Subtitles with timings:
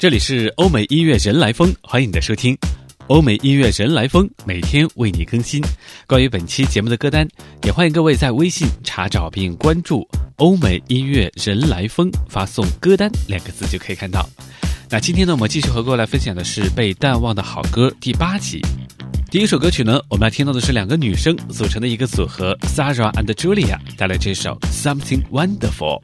[0.00, 2.56] 这里是欧美音乐人来疯，欢迎你的收听。
[3.08, 5.62] 欧美音乐人来疯每天为你更新
[6.06, 7.28] 关于本期节目的歌单，
[7.64, 10.08] 也欢迎各位在微信查找并关注
[10.40, 14.26] “欧美音乐人来疯”，发送“歌单”两个字就可以看到。
[14.88, 18.62] 那今天呢，我们继续和各位来分享的是被淡忘的好歌第八集。
[19.30, 26.00] 第一首歌曲呢，我们要听到的是两个女生组成的一个组合 Sarah and Julia 带来这首 Something Wonderful。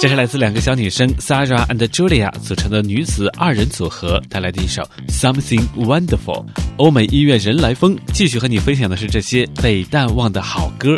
[0.00, 6.46] 这是来自两个小女生 Sarah and Julia 组成的女子二人组合带来的一首 Something Wonderful。
[6.76, 10.96] 欧美音乐人来疯，继续和你分享的是这些被淡忘的好歌。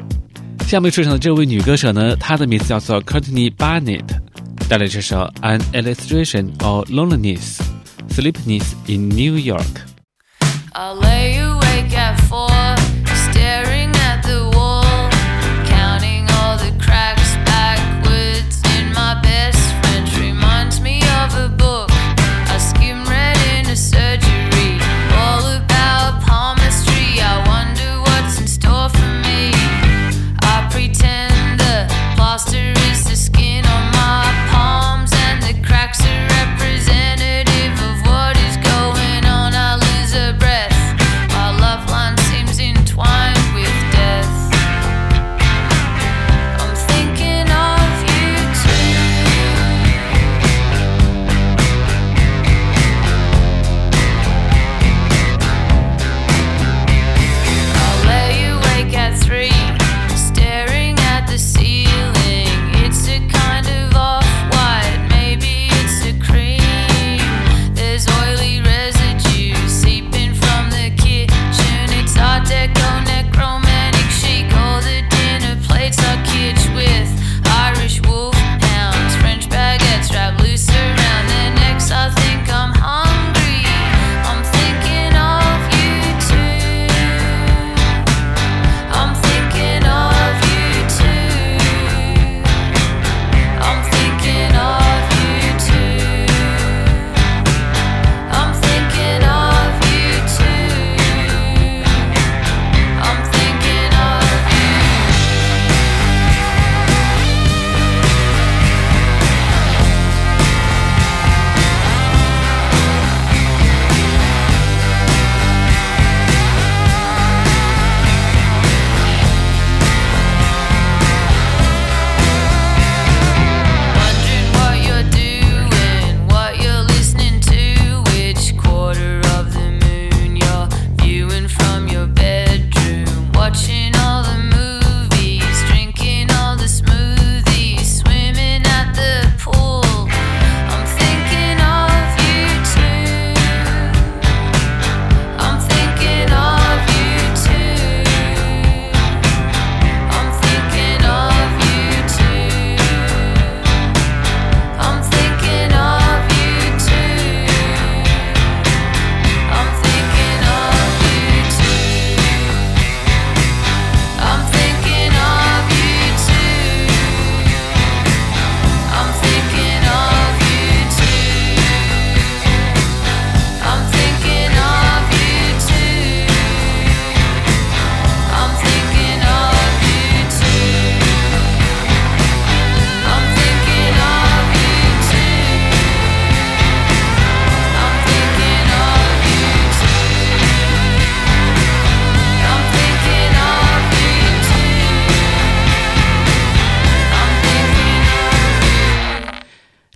[0.66, 4.04] 下面出场的这位女歌手呢，她的名字叫做 Courtney Barnett，
[4.68, 7.58] 带来这首 An Illustration of Loneliness,
[8.10, 9.64] Sleepiness in New York
[10.72, 12.79] i'll lay you wake up for。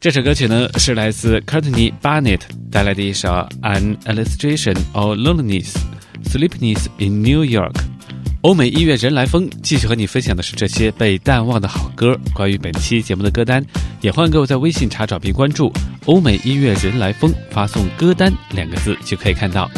[0.04, 2.40] 这首歌曲呢是来自 Courtney Barnett
[2.70, 3.30] 带来的一首
[3.62, 5.72] 《An Illustration of Loneliness,
[6.26, 7.72] Sleepiness in New York》。
[8.42, 12.14] 欧美音乐人来疯继续和你分享的是这些被淡忘的好歌。
[12.34, 13.64] 关于本期节目的歌单，
[14.02, 15.72] 也欢迎各位在微信查找并关注
[16.04, 19.70] “欧美音乐人来疯”，发送“歌单”两个字就可以看到。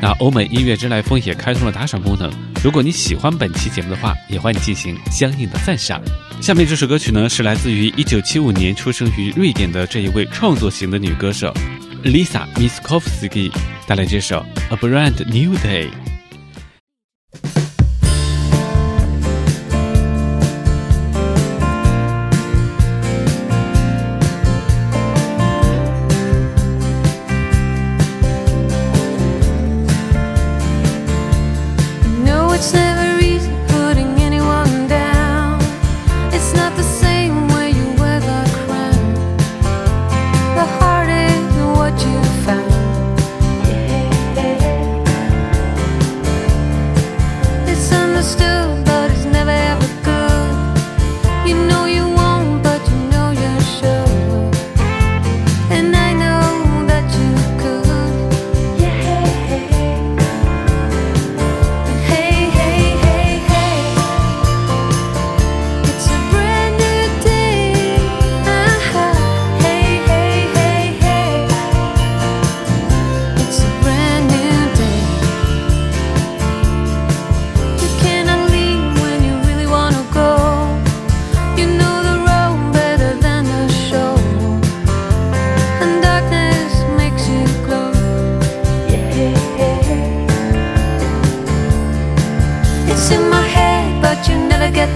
[0.00, 2.30] 那欧美音乐之来风也开通了打赏功能，
[2.62, 6.00] 如果你喜欢本期节目的话，也欢迎进行相应的赞赏。
[6.40, 11.54] 下面这首歌曲呢，是来自于一九七五年出生于瑞典的这一位创作型的女歌手
[12.04, 13.50] Lisa Miskovsky
[13.86, 14.44] 带来这首
[14.74, 15.88] 《A Brand New Day》。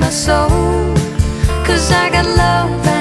[0.00, 0.94] my soul.
[1.64, 2.97] Cause I got love.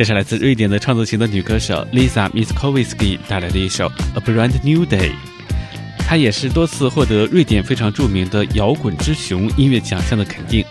[0.00, 5.10] 这是来自瑞典的创作型的女歌手 Lisa Miskovsky 带来的一首《A Brand New Day》。
[5.98, 10.64] 她也是多次获得瑞典非常著名的摇滚之雄音乐奖项的肯定。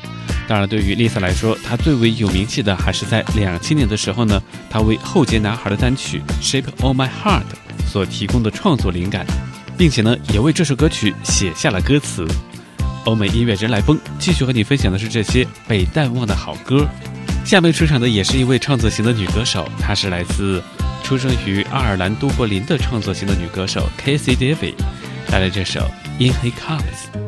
[0.47, 7.43] 当然，对于 Lisa 来说，她最为有名气的还是在两千年的时候呢，她为后街男孩的单曲《Shape of My Heart》
[7.87, 9.27] 所提供的创作灵感，
[9.77, 12.27] 并且呢，也为这首歌曲写下了歌词。
[13.05, 16.89] 欧美音乐人来疯，继续和你分享的是这些被淡忘的好歌。
[17.45, 20.61] 下面出场的也是一位创作型的女歌手，她是来自
[21.03, 24.75] 出生于爱尔兰都柏林的创作型的女歌手 Casey David，
[25.29, 25.79] 带来这首
[26.19, 27.19] 《In He Comes》。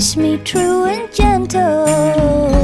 [0.00, 2.59] Kiss me true and gentle.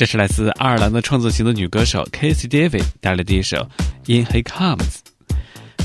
[0.00, 3.58] 这是来自爱尔兰的创作型的女歌手 Casey David 带来的第一首
[4.06, 4.78] 《In He Comes》。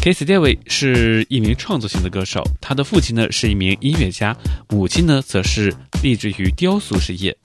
[0.01, 4.33] Casey David 是一名创作型的歌手，她的父亲呢是一名音乐家，
[4.69, 7.35] 母亲呢则是立志于雕塑事业。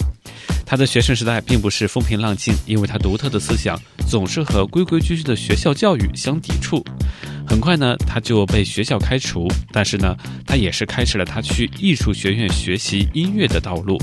[0.64, 3.76] 她的学生时代并不是风平浪静，因为她独特的思想
[4.08, 6.84] 总是和规规矩矩的学校教育相抵触。
[7.48, 10.14] 很快呢，她就被学校开除，但是呢，
[10.46, 13.98] 她也是开始了她去艺术学院学习音乐的道路。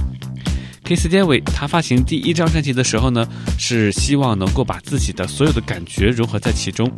[0.87, 3.27] Casey David 他发行第一张专辑的时候呢，
[3.59, 6.89] 是希望能够把自己的所有的感觉融合在其中，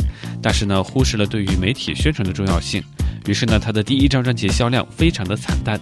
[0.43, 2.83] 但是呢，忽视了对于媒体宣传的重要性。
[3.25, 5.81] 于是呢，他的第一张专辑销量非常的惨淡。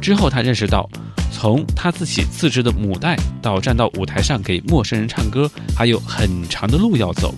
[0.00, 0.88] 之后他认识到，
[1.32, 7.34] 从他自己自制的母带到站到舞台上给陌生人唱歌，还有很长的路要走。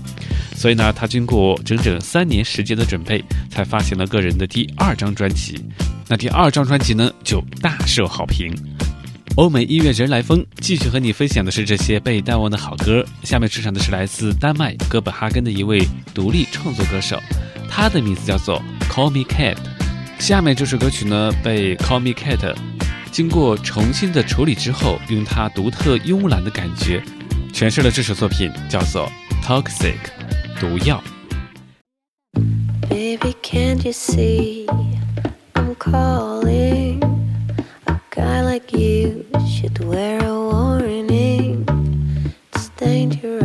[0.54, 5.58] 所以呢，他经过整整三年时间的准备，才发行了个人的第二张专辑。
[6.06, 8.54] 那第二张专辑呢，就大受好评。
[9.40, 13.02] 欧美音乐人来疯，继续和你分享的是这些被淡忘的好歌。
[13.22, 15.80] 下面出场的是来自丹麦哥本哈根的一位
[16.12, 17.18] 独立创作歌手，
[17.66, 19.56] 他的名字叫做 Call Me Cat。
[20.18, 22.54] 下面这首歌曲呢，被 Call Me Cat
[23.10, 27.02] 经过重新的处理之后，用他独特慵懒的感觉
[27.50, 29.10] 诠释了这首作品，叫做
[29.42, 29.96] Toxic，
[30.60, 31.02] 毒药。
[32.90, 34.66] Baby, can't you see
[35.54, 37.00] I'm calling?
[37.86, 38.89] A guy like you
[39.60, 41.66] should wear a warning.
[42.54, 43.39] It's dangerous.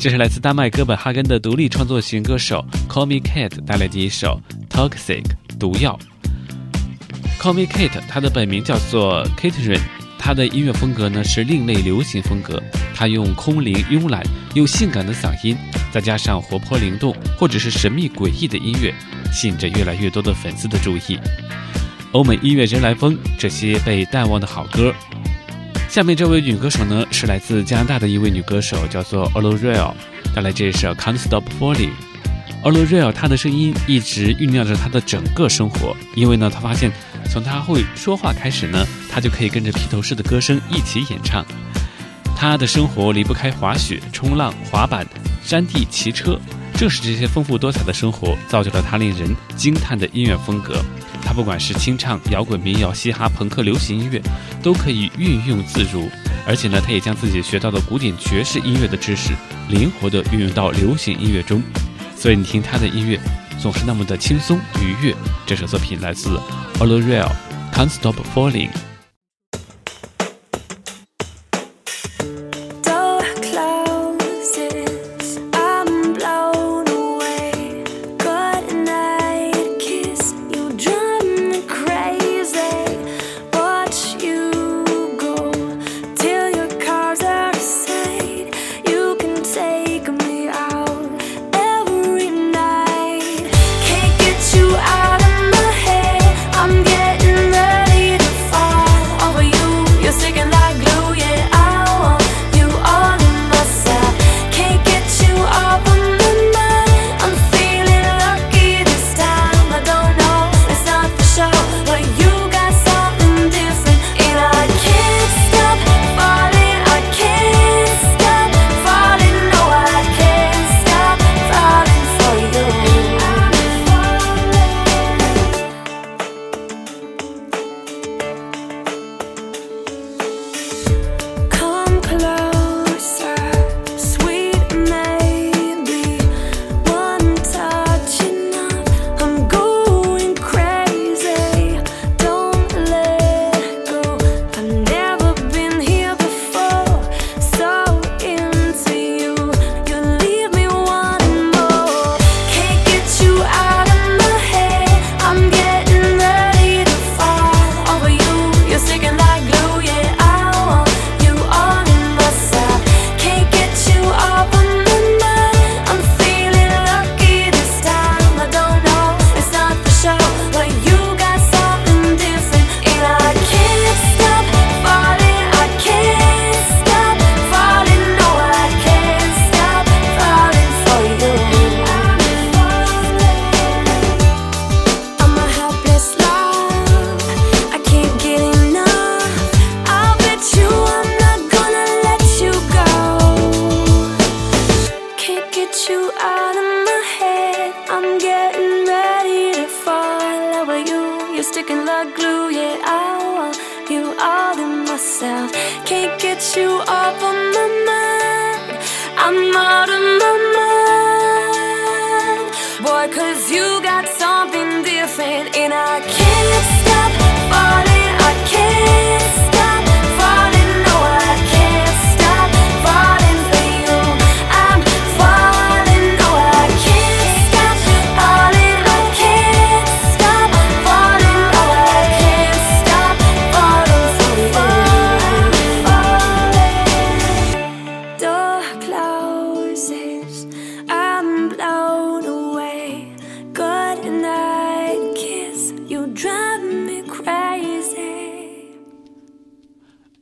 [0.00, 5.22] 这是来自丹麦哥本哈根的独立创作型歌手 Call Me Kate 带来的一首 Toxic
[5.58, 5.98] 毒药。
[7.38, 9.78] Call Me Kate，她的本名叫做 Katerin，
[10.18, 12.62] 她的音乐风格呢是另类流行风格。
[12.94, 14.22] 她用空灵、慵懒
[14.54, 15.54] 又性感的嗓音，
[15.92, 18.94] 再加上活泼灵动或者是神秘诡异的音乐，
[19.30, 21.18] 吸引着越来越多的粉丝的注意。
[22.12, 24.94] 欧美音乐人来疯，这些被淡忘的好歌。
[25.90, 29.96] 下面这位女歌手呢，是来自加拿大的一位女歌手，叫做 o l o r e l
[30.32, 31.90] 带来这首 Can't Stop Falling。
[32.62, 36.92] o l o r e l 她的声音一直酝酿着她的整个生活，因为呢，她发现
[37.28, 41.44] 从她会说话开始呢，她就可以跟着披头士的歌声一起演唱。
[42.36, 45.04] 她的生活离不开滑雪、冲浪、滑板、
[45.42, 46.38] 山地骑车，
[46.74, 50.84] 正是这些丰富多彩的生活，造就了她令人惊叹的音乐风格。
[51.24, 54.20] 他不管是清唱、摇滚、民谣、嘻哈、朋克、流行音乐，
[54.62, 56.08] 都可以运用自如。
[56.46, 59.32] 而且呢，他也将自己学到的古典爵士音乐的知识，
[59.68, 61.62] 灵活地运用到流行音乐中。
[62.16, 63.18] 所以你听他的音乐，
[63.58, 65.14] 总是那么的轻松愉悦。
[65.46, 66.30] 这首作品来自
[66.78, 67.32] o l o r e l
[67.72, 68.89] Can't Stop Falling。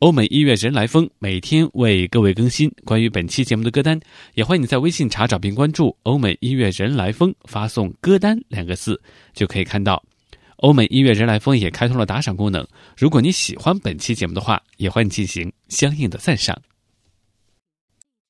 [0.09, 4.01] 欧美音乐人来疯每天为各位更新关于本期节目的歌单，
[4.33, 8.99] 也欢迎你在微信查找并关注“欧美音乐人来疯”，发送“歌单”两个字
[9.35, 10.03] 就可以看到。
[10.61, 12.67] 欧美音乐人来疯也开通了打赏功能，
[12.97, 16.59] 如果你喜欢本期节目的话，也欢迎进行相应的赞赏。